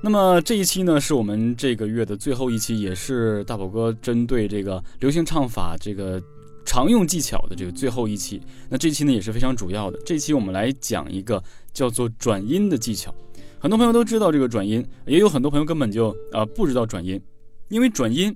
[0.00, 6.22] 那么这一期呢，是我们这个月的最后一期，也是大宝哥针对这个流行唱法这个
[6.64, 8.40] 常用技巧的这个最后一期。
[8.68, 13.12] 那这期呢也是非常主要的，这期我们来讲一个叫做转音的技巧。
[13.58, 17.20] 很多朋友都知道这个转音，也有很多朋友根本就啊不知道转音，
[17.68, 18.34] 因为转音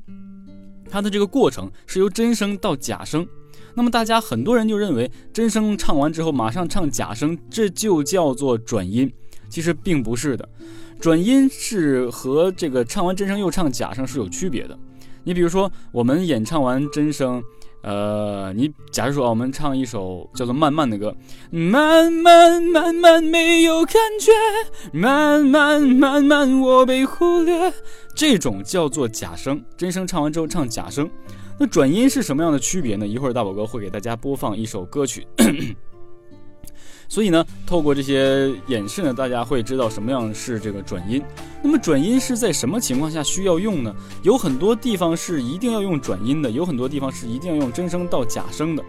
[0.90, 3.24] 它的这个过程是由真声到假声。
[3.74, 9.10] 那么大家很多人就认为真声唱完之后马上唱假声，这就叫做转音，
[9.48, 10.48] 其实并不是的。
[11.02, 14.78] 转音是和这个唱完真声又唱假声是有区别的。
[15.24, 17.42] 你比如说，我们演唱完真声，
[17.82, 21.12] 呃，你假如说我们唱一首叫做《慢慢》的歌，
[21.50, 24.30] 慢慢慢慢没有感觉，
[24.96, 27.72] 慢慢慢慢我被忽略，
[28.14, 29.60] 这种叫做假声。
[29.76, 31.10] 真声唱完之后唱假声，
[31.58, 33.04] 那转音是什么样的区别呢？
[33.04, 35.26] 一会儿大宝哥会给大家播放一首歌曲。
[37.12, 41.22] 所以呢，透过这些演示呢，大家会知道什么样是这个转音。
[41.62, 43.94] 那么转音是在什么情况下需要用呢？
[44.22, 48.82] 有很多地方是一定要用转音的，有很多地方是一定要用真声到假声的。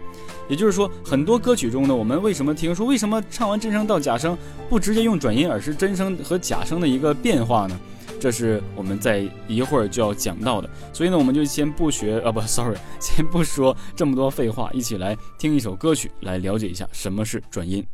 [0.48, 4.34] 也就是说，很多歌曲中呢，我们为什么听说为什么唱完真声到假声
[4.70, 7.78] 不直接用转音，而是真声和假声的一个变化呢？
[8.18, 10.70] 这是我们在一会儿就要讲到的。
[10.94, 17.84] 所以呢，我们就先不学啊， 不，sorry，先不说这么多废话，一起来听一首歌曲，来了解一下什么是转音。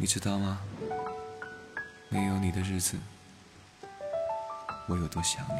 [0.00, 0.60] 你知道吗？
[2.08, 2.96] 没有你的日子，
[4.88, 5.54] 我有多想你。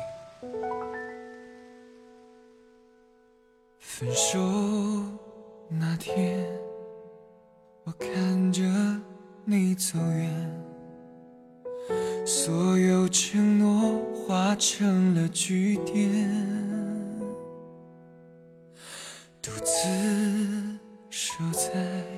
[3.80, 4.38] 分手
[5.68, 6.48] 那天，
[7.82, 8.62] 我看着
[9.44, 10.64] 你走远，
[12.24, 16.30] 所有承诺化成了句点，
[19.42, 20.78] 独自
[21.10, 22.17] 守在。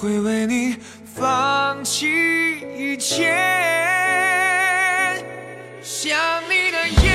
[0.00, 2.06] 会为你放弃
[2.74, 3.34] 一切，
[5.82, 6.18] 想
[6.48, 7.10] 你的夜，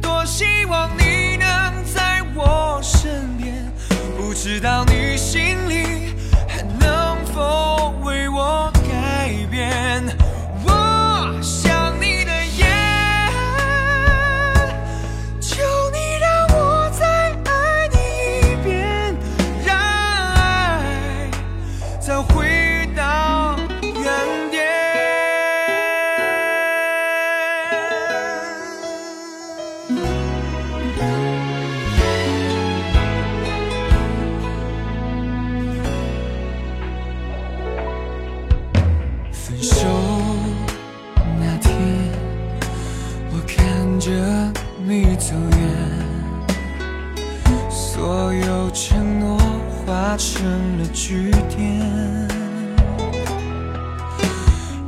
[0.00, 3.70] 多希望你能在我身边，
[4.16, 4.95] 不知道你
[44.06, 44.12] 着
[44.84, 45.68] 你走远
[47.68, 49.36] 所有承诺
[49.84, 52.28] 化成了句点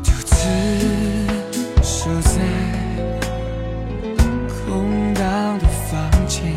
[0.04, 0.36] 独自
[1.82, 2.38] 守在
[4.46, 6.54] 空荡的房间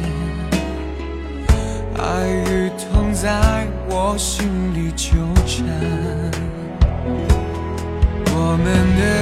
[1.98, 5.16] 爱与痛在我心里纠
[5.48, 5.66] 缠
[8.36, 8.66] 我们
[8.98, 9.21] 的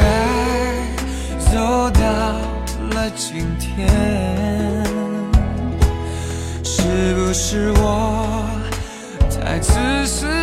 [3.16, 3.88] 今天。
[6.64, 8.46] 是不是我
[9.30, 9.74] 太自
[10.06, 10.39] 私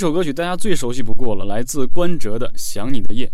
[0.00, 3.26] 这首歌曲大家最熟悉不过了，来自关喆的《想你的夜》。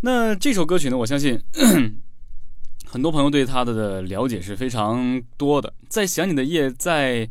[0.00, 1.38] 那这首歌曲呢，我相信
[2.88, 5.74] 很多朋友对它的了解是非常多的。
[5.86, 7.28] 在《想你的夜》在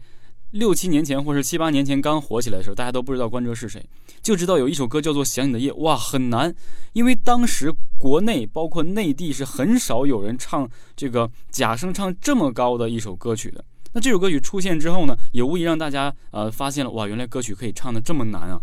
[0.52, 3.84] 六七年前或者七八年前刚火起来的时候，大家都不知道关喆是谁，
[4.22, 6.54] 就知道有一首歌叫做《想你的夜》，哇，很难，
[6.94, 13.66] 因为当时国内包括内地是很少有人唱这个假声唱这么高的一首歌曲的。
[13.94, 18.60] 那这首歌曲出现之后呢，也无疑让大家呃发现了，哇，原来歌曲可以唱的这么难啊！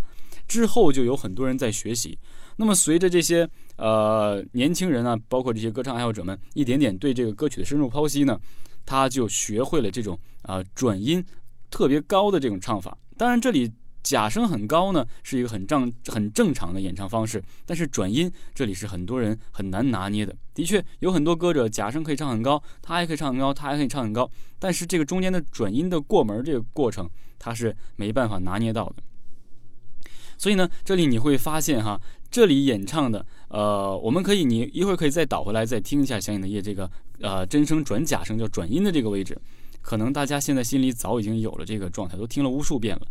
[0.47, 2.19] 之后就有很多人在学习。
[2.57, 8.39] 那么随着这些呃年轻人啊，包括这些歌唱爱好者们一点点对这个歌曲的深入剖析呢，
[8.85, 11.25] 他就学会了这种啊转音。
[11.69, 13.71] 特别高的这种唱法，当然这里
[14.07, 17.43] 假声很高呢，是一个很正很正常的演唱方式。
[17.65, 20.33] 但是转音这里是很多人很难拿捏的。
[20.55, 24.31] 的确有很多歌者假声可以唱很高，他还可以唱很高，他还可以唱很高。
[24.61, 29.03] 但是这个中间的转音的过门这个过程，他是没办法拿捏到的。
[30.39, 32.01] 所以呢，这里你会发现哈，
[32.31, 36.89] 这里演唱的，呃，我们可以你一会儿可以再倒回来再听一下《相应的夜》这个
[37.21, 39.37] 呃真声转假声叫转音的这个位置。
[39.83, 43.07] 可能大家现在心里早已经有了这个状态，都听了无数遍了，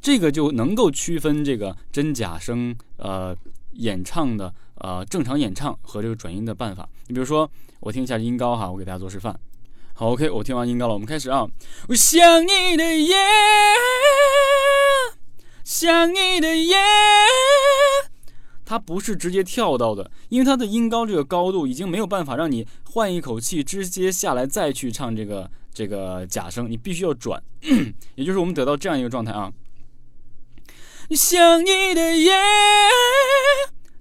[0.00, 3.36] 这个就能够区分这个真假声，呃，
[3.72, 6.88] 演唱的，呃，正常演唱和这个转音的办法。
[7.08, 7.50] 你比如说，
[7.80, 9.38] 我听一下音高哈，我给大家做示范。
[9.94, 11.46] 好，OK，我听完音高了，我们开始啊。
[11.88, 13.14] 我想你的夜，
[15.62, 16.76] 想你的夜，
[18.64, 25.50] 它不是直接跳到的，因为它的音高这个高度已经没有办法让你换一口气直接下来再去唱这个。
[25.72, 27.40] 这个假声你必须要转，
[28.16, 29.50] 也就是我们得到这样一个状态啊。
[31.16, 32.32] 想你的夜，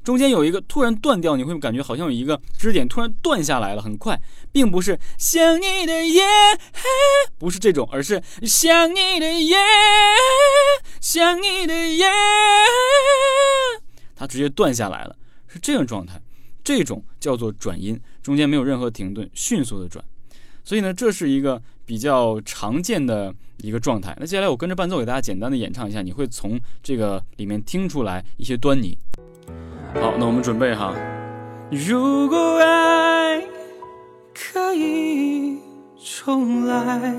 [0.03, 4.19] 中间有一个突然断掉，你会感觉好像有一个支点突然断下来了，很快，
[4.51, 6.23] 并不是想你的夜，
[7.37, 9.57] 不是这种，而是想你的夜，
[11.01, 12.05] 想你的夜，
[14.15, 15.15] 它直接断下来了，
[15.47, 16.21] 是这种状态，
[16.63, 20.03] 这种叫做转音，中间没有任何停顿，迅速的转。
[20.63, 23.33] 所以呢，这是一个比较常见的
[23.63, 24.15] 一个状态。
[24.19, 28.95] 那接下来我跟着伴奏给大家简单的演唱一下，你会从这个里面听出来一些端倪。
[29.95, 30.93] 好，那我们准备哈。
[31.71, 33.41] 如果爱
[34.35, 35.57] 可以
[35.97, 37.11] 重来，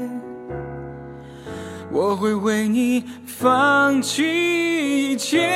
[1.91, 4.23] 我会为你放弃
[5.11, 5.49] 一切。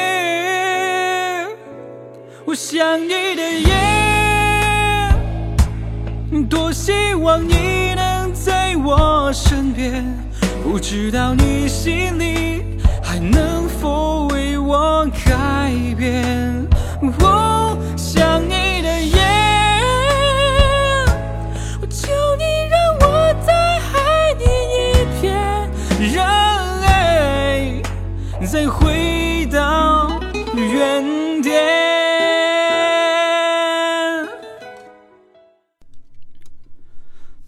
[2.47, 3.94] 我想你的夜。
[6.50, 8.13] 多希望你能
[8.45, 10.05] 在我身边，
[10.63, 12.63] 不知道你心里
[13.03, 16.69] 还能否为我改变。
[17.21, 18.74] 我，想你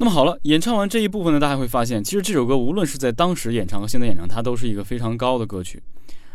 [0.07, 5.83] 那么好了，演唱完这一部分呢，大家会发现，其实这首歌无论是在当时演唱和现在演唱，它都是一个非常高的歌曲。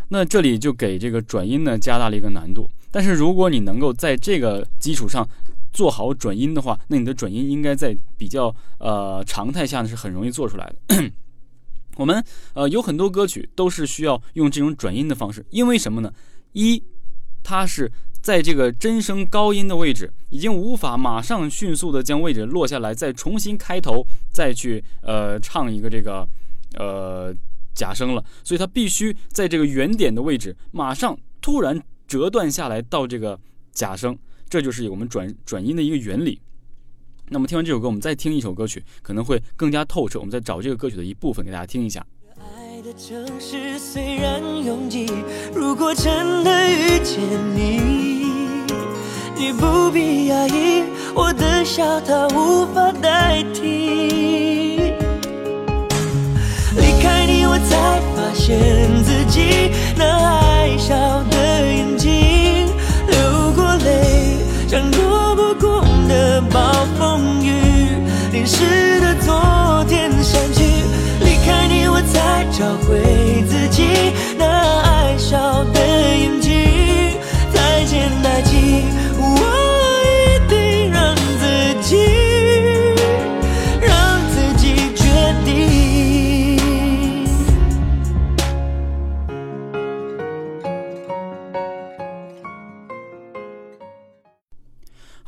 [0.09, 2.69] 那这里就给这个转音呢加大了一个难度。
[2.91, 5.25] 但是如果你能够在这个基础上
[5.71, 11.11] 做好转音的话，那你的转音应该在比较呃常态下呢是很容易做出来的。
[11.95, 12.21] 我们
[12.53, 16.11] 呃有很多歌曲都是需要用这种转音的方式，因为什么呢？
[16.51, 16.83] 一，
[17.41, 17.89] 它是。
[18.21, 26.27] 在这个真声高音的位置，已经无法马上迅速的将位置落下来，再重新开头，再去呃唱一个这个
[26.75, 27.33] 呃
[27.73, 33.39] 假声了，所以它必须在这个原点的位置马上突然折断下来到这个
[33.71, 36.39] 假声，这就是我们转转音的一个原理。
[37.29, 40.19] 那么听完这首歌，我们再听一首歌曲，可能会更加透彻。
[40.19, 42.05] 我们再找这个歌曲的一部分给大家听一下。
[42.81, 45.05] 的城市虽然拥挤，
[45.53, 47.19] 如果真的遇见
[47.55, 48.25] 你，
[49.35, 50.83] 你不必压抑，
[51.13, 54.93] 我的笑它无法代替。
[56.75, 58.57] 离开你，我才发现
[59.03, 60.95] 自己那爱笑
[61.29, 62.67] 的眼睛，
[63.07, 66.59] 流过泪，像躲不过的暴
[66.97, 67.51] 风雨，
[68.31, 70.63] 淋湿的昨天删去。
[72.51, 73.83] 找回自己
[74.37, 74.45] 那
[74.81, 75.79] 爱笑的
[76.17, 76.51] 眼睛。
[77.53, 78.83] 再见，爱情，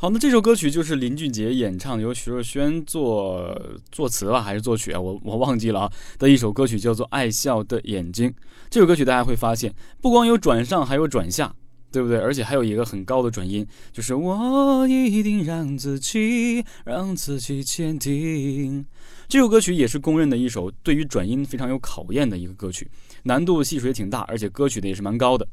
[0.04, 3.58] 好，那这首歌曲就是林俊杰演唱，由徐若瑄作
[3.90, 5.00] 作词吧，还是作曲啊？
[5.00, 5.92] 我我忘记了啊。
[6.18, 8.28] 的一首歌曲叫做《爱笑的眼睛》。
[8.68, 11.54] 这首歌曲大家会发现，不光有转上，还有转下，
[11.90, 12.18] 对不对？
[12.18, 18.84] 而且还有一个很高的转音，就是我一定让自己让自己坚定。
[19.26, 22.86] 这首歌曲也是公认的一首对于转音非常有考验的一个歌曲，
[23.22, 25.48] 难度系数也挺大，而且歌曲的也是蛮高的。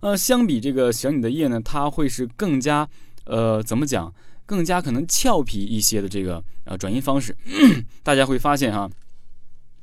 [0.00, 2.88] 呃，相比这个想你的夜呢，它会是更加。
[3.24, 4.12] 呃，怎么讲？
[4.46, 7.34] 更加可能俏皮一些的这个呃转音方式，
[8.04, 8.90] 大家会发现哈，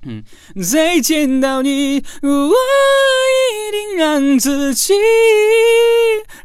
[0.04, 0.24] 嗯，
[0.64, 4.94] 再见到你，我一定让自己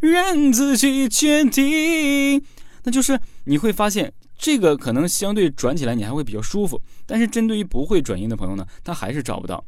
[0.00, 2.42] 让自己决定。
[2.84, 9.62] 那就是你会发现，这个可能相对转起来你还会比较舒服，但是针对于不会转音的朋友呢，他还是找不到。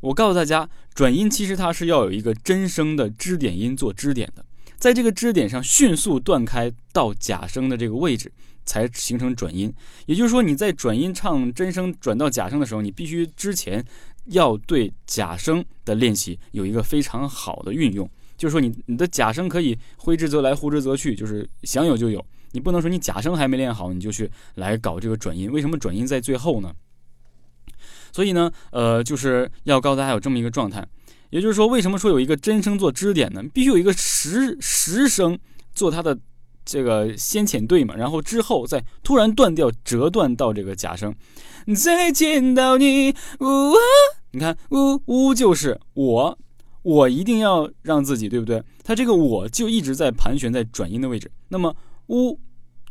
[0.00, 4.44] 我告诉大家，转音其实它是要有一个真声的支点音做支点的。
[4.78, 8.30] 在这个支点上迅速断开到假声的这个位置，
[8.64, 9.72] 才形成转音。
[10.06, 13.84] 也就是说，你在转音唱真声转到假声的时候，你必须之前
[14.26, 18.08] 要对假声的练习有一个非常好的运用。
[18.36, 22.24] 就是说，你你的假声可以挥之则来，呼之则去，就是想有就有。
[22.52, 25.50] 你不能说你假声还没练好，你就去来搞这个转音。
[25.50, 26.72] 为什么转音在最后呢？
[28.12, 30.86] 所以呢，呃，就是要告诉大家有这么一个状态。
[31.30, 33.42] 也就是说，为什么说有一个真声做支点呢？
[33.52, 35.38] 必须有一个实实声
[35.72, 36.18] 做它的
[36.64, 41.14] 这个先遣队嘛，然后之后再突然断掉，折断到这个假声。
[41.76, 43.74] 再见到你，呜，
[44.30, 46.38] 你看，呜呜就是我，
[46.82, 48.62] 我一定要让自己，对不对？
[48.82, 51.30] 它这个我就一直在盘旋在转音的位置。
[51.48, 51.76] 那么
[52.08, 52.40] 呜，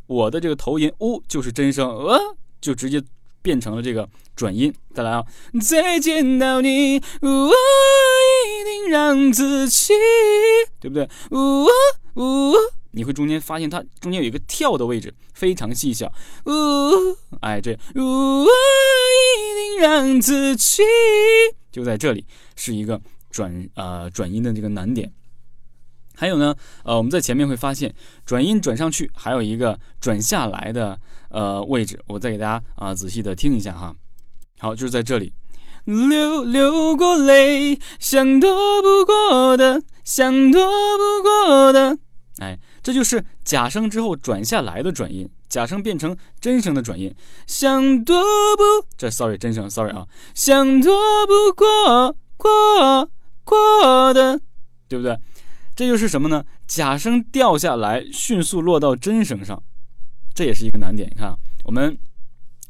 [0.06, 2.20] 我的这个头音呜就是真声，呃，
[2.62, 3.04] 就直接。
[3.48, 5.24] 变成了这个转音，再来啊！
[5.62, 9.94] 再见到你，我一定让自己，
[10.82, 11.08] 对不对？
[11.32, 11.66] 呜
[12.16, 12.54] 呜，
[12.92, 16.12] 你会中间发现它中间有一个跳的位置，非常细小。
[16.46, 16.52] 呜，
[17.40, 20.84] 哎，这呜一定让自己，
[21.72, 22.26] 就在这里
[22.58, 23.00] 是一个
[23.32, 25.10] 转啊转音的这个难点。
[26.20, 27.94] 还有呢，呃，我们在前面会发现
[28.26, 33.96] 转音转上去，还有一个转下来的呃位置，我再给大家啊仔细的听一下哈。
[34.58, 35.32] 好，就是在这里，
[35.86, 38.50] 流流过泪，想躲
[38.82, 40.60] 不过的，想躲
[40.98, 42.00] 不过的，
[42.40, 47.14] 哎，这就是假声之后转下来的转音，假声变成真声的转音，
[47.46, 48.16] 想躲
[48.58, 50.92] 不，这 sorry 真声 sorry 啊，想躲
[51.28, 53.12] 不过过
[53.44, 54.42] 过的，
[54.88, 55.16] 对不对？
[55.78, 56.44] 这就是什么呢？
[56.66, 59.62] 假声掉下来，迅速落到真声上，
[60.34, 61.08] 这也是一个难点。
[61.08, 61.96] 你看，我们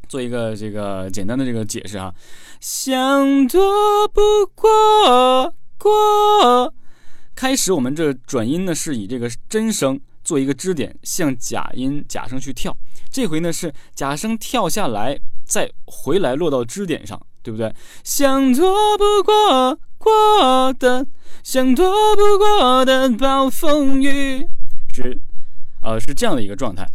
[0.09, 2.13] 做一个这个简单的这个解释哈。
[2.59, 6.73] 想躲不过过，
[7.33, 12.75] 开始我们这转音呢是以这个真声做一个支点，向假音假声去跳。
[13.09, 17.73] 这回呢是假声跳下来，再回来落到支点上，对不对？
[18.03, 21.07] 想躲不过过的。
[21.47, 24.45] 像躲不过的暴风雨，
[24.93, 25.17] 是，
[25.81, 26.85] 呃，是这样的一个状态。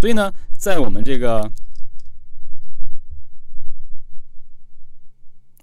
[0.00, 1.50] 所以呢，在我们这个，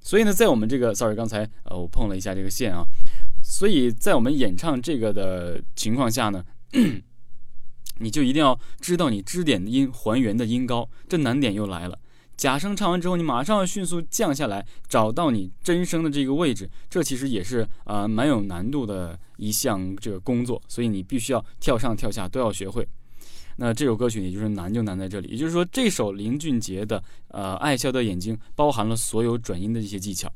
[0.02, 2.86] 所以呢，在我们这个，sorry，刚才呃，我碰了一下这个线啊。
[3.42, 6.44] 所以在我们演唱这个的情况下呢，
[8.00, 11.98] 你就一定要知道你支点音还原的音高，这难点又来了。
[12.36, 22.88] 假声唱完之后，你马上要迅速降下来，找到你真声的这个位置，这其实也是啊蛮有难度的一项这个工作，所以你必须要跳上跳下都要学会。
[23.58, 30.28] 那这首歌曲也就是难就难在这里，也就是说这首林俊杰的呃《爱笑的眼睛》包含了所有转音的一些技巧。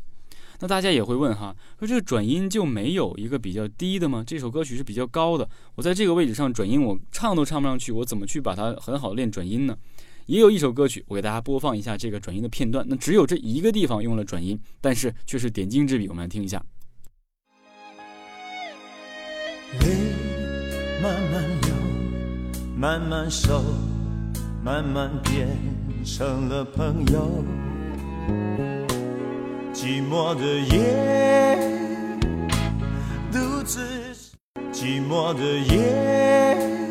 [0.60, 4.24] 那大家也会问哈，说这个转音就没有一个比较低的吗？
[4.26, 9.76] 这首歌曲是比较高的，我在这个位置上转音，我唱都唱不上去，我怎么去把它很好练转音呢？
[10.28, 12.86] 也有一首歌曲，我给大家播放一下这个转音的片段。
[12.88, 16.08] 那只有这一个地方用了转音，但是却是点睛之笔。
[16.10, 16.62] 我们来听一下。
[19.80, 19.88] 泪
[21.02, 21.74] 慢慢流，
[22.78, 23.64] 慢慢收，
[24.64, 25.48] 慢慢变
[26.04, 27.44] 成了朋友。
[29.74, 31.58] 寂寞的夜，
[33.32, 33.80] 独自
[34.74, 36.87] 寂寞的夜。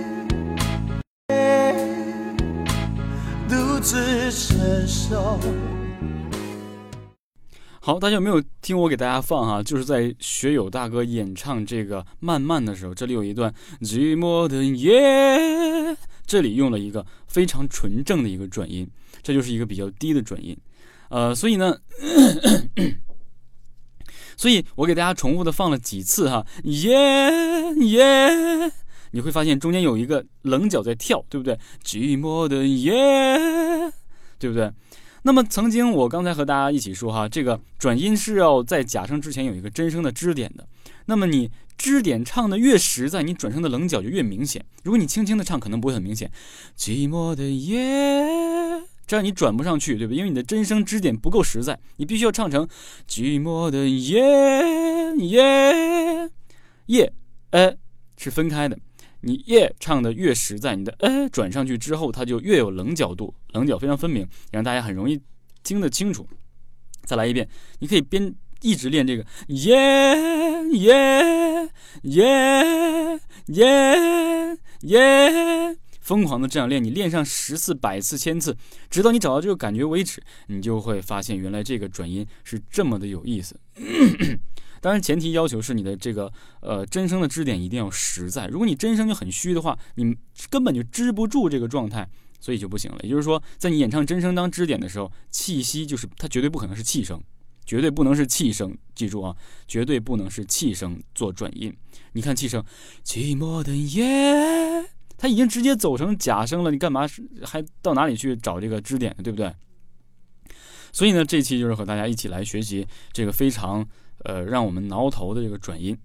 [7.80, 9.62] 好，大家有没有听我给大家放哈？
[9.62, 13.52] 就是在学友大哥演唱这个《慢慢》的时候，这里有一段
[13.83, 15.95] 寂寞的夜，
[16.26, 18.88] 这里用了一个非常纯正的一个转音，
[19.23, 20.56] 这就是一个比较低的转音。
[21.11, 21.76] 呃，所以呢，
[24.37, 28.73] 所以我给大家重复的放了几次哈，耶耶。
[29.16, 31.58] 你会发现中间有一个棱角在跳，对不对？
[31.82, 32.92] 寂寞的夜，
[34.38, 34.70] 对不对？
[35.23, 40.68] 那么曾经我刚才和大家一起说哈，这个转音是要在假声之前有一个真声的支点的。
[41.06, 44.62] 那么你支点唱的越实在，你转声的棱角就越明显。
[44.82, 46.30] 如果你轻轻的唱，可能不会很明显。
[46.76, 50.18] 寂寞的夜，这样你转不上去，对不对？
[50.18, 52.68] 因为你的真声支点不够实在，你必须要唱成
[53.08, 54.20] 寂寞的夜
[55.16, 56.30] 夜
[56.85, 57.11] 夜，
[57.52, 57.75] 呃，
[58.18, 58.78] 是分开的。
[59.20, 65.20] 你耶唱的越实在，你的呃转上去之后，它就越有棱角度，棱角非常分明，让大家很容易
[65.62, 66.26] 听得清楚。
[67.04, 69.75] 再来一遍，你可以边一直练这个耶
[70.73, 71.68] 耶
[72.02, 78.56] 耶耶耶，疯狂的这样练，你练上十次、百次、千次，
[78.90, 83.58] 直到你找到这个感觉为止，你就会发现原来这个转音是这么的有意思。
[84.80, 88.47] 当然，前提要求是你的这个呃真声的支点一定要实在。
[88.47, 90.16] 如果你真声就很虚的话，你
[90.50, 92.09] 根本就支不住这个状态，
[92.40, 92.99] 所以就不行了。
[93.02, 97.21] 也就是说，在你演唱真声当支点的时候，气息就是它绝对不可能是气声。
[97.65, 99.34] 绝对不能是气声，记住啊，
[99.67, 101.76] 绝对不能是气声做转音。
[102.12, 102.65] 你看气声，
[103.04, 107.08] 寂寞的夜，它已经直接走成假声了，你干嘛
[107.43, 109.12] 还到哪里去找这个支点？
[109.17, 109.52] 对不对？
[110.93, 113.84] 所以呢，这期就是和大家一起来学习这个非常
[114.24, 115.96] 呃让我们挠头的这个转音。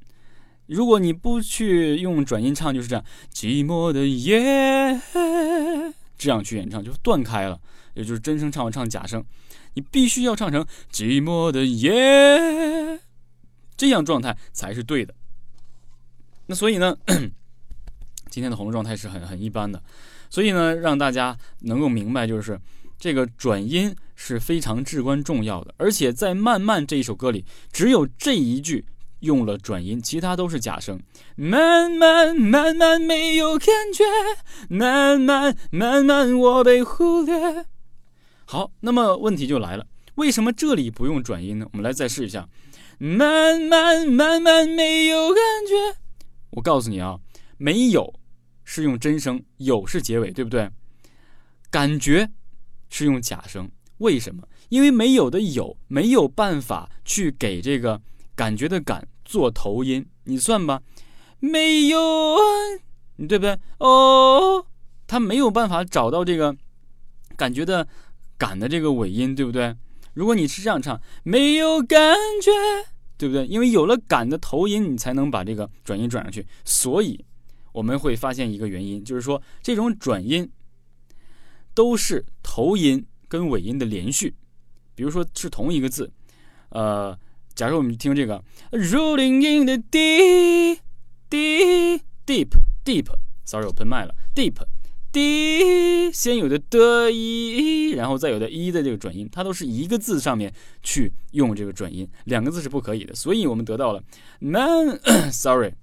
[0.68, 5.02] 如果你不去用转音唱，就是这样，寂寞的夜，
[6.18, 7.60] 这样去演唱就断开了，
[7.94, 9.24] 也就是真声唱完唱假声。
[9.74, 13.00] 你必须要唱成寂寞的夜，
[13.76, 15.14] 这样状态才是对的。
[16.46, 16.98] 那所以呢，
[18.30, 19.82] 今天的喉咙状态是很很一般的。
[20.30, 22.58] 所以呢，让大家能够明白，就是
[23.02, 25.74] 这个转音是非常至关重要的。
[25.78, 28.86] 而且在《慢慢》这一首歌里，只有这一句
[29.22, 31.02] 用了转音，其他都是假声。
[31.36, 34.04] 慢慢慢慢没有感觉，
[34.70, 37.66] 慢慢慢慢我被忽略。
[38.46, 41.66] 好，那么问题就来了，为什么这里不用转音呢？
[41.74, 42.48] 我们来再试一下，
[43.00, 45.38] 慢慢慢慢没有感
[45.68, 45.98] 觉。
[46.52, 47.18] 我告诉你啊，
[47.58, 48.14] 没有
[48.64, 50.70] 是用真声，有是结尾，对不对？
[51.72, 52.30] 感觉
[52.92, 54.48] 是用假声，为什么？
[54.70, 58.00] 因为没有的有没有办法去给这个
[58.36, 60.84] 感觉的感做头音，你算吧，
[61.40, 62.38] 没有，
[63.16, 63.58] 你对不对？
[63.80, 64.64] 哦，
[65.08, 66.56] 他没有办法找到这个
[67.36, 67.88] 感觉的。
[68.38, 69.76] 感的这个尾音对不对？
[70.16, 72.50] 如果你是这样唱，没有感觉，
[73.16, 73.46] 对不对？
[73.46, 76.44] 因为有了感的头音，你才能把这个转音转上去。
[76.66, 77.24] 所以
[77.72, 80.50] 我们会发现一个原因，就是说这种转音
[81.74, 84.36] 都是头音跟尾音的连续。
[84.94, 86.12] 比如说是同一个字，
[86.70, 87.18] 呃，
[87.56, 90.78] 假如我们听这个 rolling in the deep
[91.30, 92.50] deep deep
[92.86, 100.54] deep，sorry 我喷麦了，deep，deep，先有的的一，然后再有的一的这个转音，它都是一个字上面
[100.84, 103.16] 去用这个转音，两个字是不可以的。
[103.16, 104.04] 所以我们得到了
[104.40, 105.00] 慢，
[105.32, 105.74] sorry，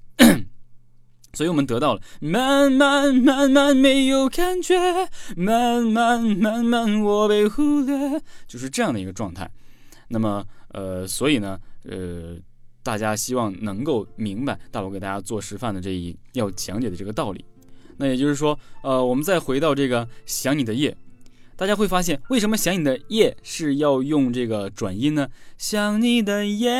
[1.35, 4.77] 所以我们得到了慢慢慢慢没有感觉，
[5.37, 9.49] 慢慢慢慢我被忽略，就是这样的一个状态。
[10.09, 12.37] 那么呃，所以呢，呃，
[12.83, 17.45] 大家希望能够明白大宝给大家做示范的这一要讲解的这个道理。
[17.99, 20.97] 那也就是说，呃，我们再回到这个想你的夜，
[21.59, 25.29] 大家会发现，为什么想你的夜是要用这个转音呢？
[25.57, 26.71] 想你的夜，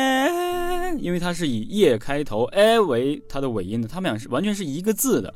[0.99, 5.33] 因为它是以夜开头，a 为它的尾音的，它们俩是完全是一个字的，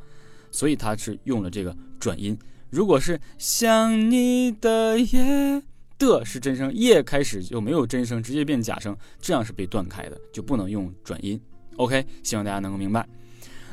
[0.49, 2.39] 所以它是用了这个转音。
[2.69, 5.61] 如果是想你的夜
[5.99, 11.37] 的是真声，夜开始就没有真声，直接变假声，这样是被断开的，就不能用转音。
[11.75, 13.05] OK，希望大家能够明白。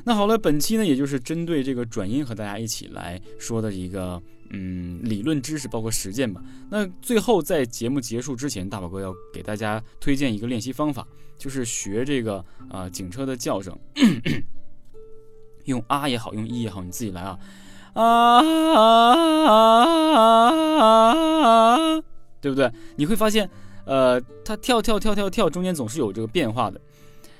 [0.02, 6.42] 那好了，本期呢，也就是针对这个转音和大家一起来说的一个嗯理论知识，包括实践吧。
[6.68, 11.06] 那最后在节目结束之前，大宝哥要给大家推荐一个练习方法，
[11.38, 13.78] 就是学这个啊警车的叫声，
[15.64, 17.38] 用啊也好，用一也好，你自己来啊
[17.94, 18.42] 啊，
[22.40, 22.70] 对不对？
[22.96, 23.48] 你会发现，
[23.84, 26.80] 呃，它跳跳跳跳跳，中间总是有这个变化的。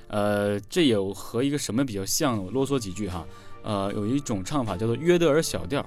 [0.09, 2.45] 呃，这有和一个什么比较像？
[2.45, 3.27] 我啰嗦几句哈。
[3.63, 5.87] 呃，有一种唱法叫做约德尔小调，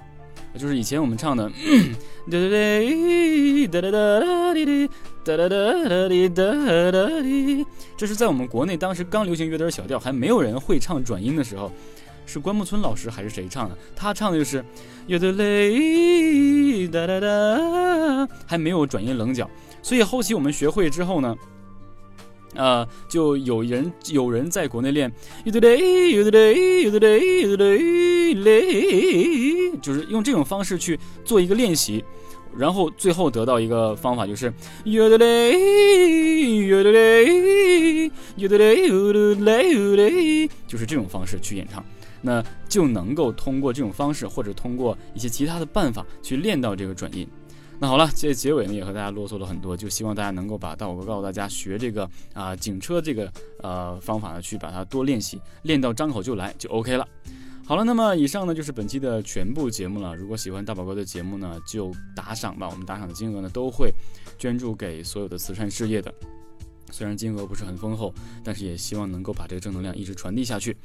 [0.56, 1.50] 就是以前我们唱的，
[2.30, 2.48] 哒哒
[3.70, 4.88] 哒哒哒哒滴
[5.24, 6.42] 哒哒哒哒滴哒
[6.92, 7.66] 哒滴。
[7.96, 11.72] 这是在我们国内当时刚流行约德尔小调，还没有人会唱转音的时候，
[12.26, 13.76] 是关牧村老师还是谁唱的？
[13.96, 14.64] 他唱的就是
[15.06, 19.50] 约德雷哒哒哒，还没有转音棱角。
[19.82, 21.36] 所以后期我们学会之后呢。
[22.54, 25.12] 呃，就有人有人在国内练，
[25.44, 32.04] 有的嘞，有的嘞，有的嘞，有的嘞嘞，就是用这种方式去做一个练习，
[32.56, 34.52] 然后最后得到一个方法就是
[34.84, 41.84] 有的嘞，有的嘞，有的嘞，有的嘞，有的嘞，就是这种方式去演唱，
[42.22, 47.26] 那就能够通过这种方式或者通过一些其他的办法去练到这个转音。
[47.80, 53.30] 那好了，这结尾呢也和大家啰嗦了很多，就希望大家能够把大宝哥告诉大家学这个啊警车这个
[53.62, 57.06] 呃方法呢，去把它多练习，练到张口就来就 OK 了。
[57.66, 60.14] 好了，那么以上呢就是本期的全部节目了。
[60.14, 63.92] 如果喜欢大宝哥的节目呢，就打赏吧，我们打赏的金额呢都会
[64.38, 66.12] 捐助给所有的慈善事业的。
[66.90, 70.76] 虽然金额不是很丰厚，但是也希望能够把这个正能量一直传递下去。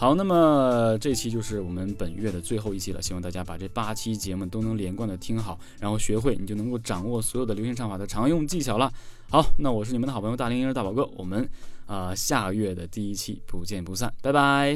[0.00, 8.90] 好，那么这期就是我们本月的最后一期了，希望大家把这八期节目都能连贯的听好，然后学会，你就能够掌握所有的流行唱法的常用技巧了。
[9.28, 11.46] 好，那我是你们的好朋友大龄婴儿大宝哥，我们
[11.84, 14.70] 啊下月的第一期不见不散，拜拜。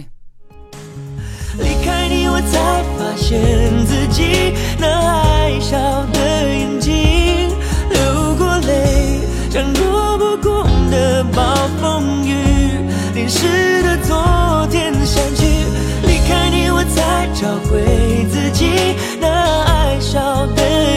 [1.58, 3.40] 离开你，我才发现
[3.86, 6.18] 自己那爱笑的
[6.54, 7.48] 眼睛，
[7.88, 12.34] 流过泪，像躲不过的暴风雨，
[13.14, 14.14] 淋湿的昨
[16.94, 18.70] 再找回自己
[19.20, 20.93] 那爱笑的